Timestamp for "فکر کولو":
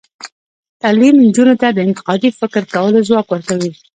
2.39-2.99